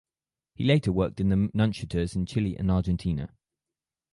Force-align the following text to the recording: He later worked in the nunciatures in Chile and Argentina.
He 0.55 0.63
later 0.63 0.91
worked 0.91 1.19
in 1.19 1.29
the 1.29 1.51
nunciatures 1.53 2.15
in 2.15 2.25
Chile 2.25 2.57
and 2.57 2.71
Argentina. 2.71 3.29